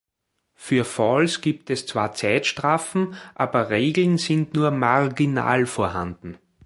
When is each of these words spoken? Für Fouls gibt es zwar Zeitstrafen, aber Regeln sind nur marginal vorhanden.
Für 0.55 0.83
Fouls 0.83 1.41
gibt 1.41 1.69
es 1.69 1.85
zwar 1.85 2.11
Zeitstrafen, 2.13 3.13
aber 3.35 3.69
Regeln 3.69 4.17
sind 4.17 4.55
nur 4.55 4.71
marginal 4.71 5.67
vorhanden. 5.67 6.39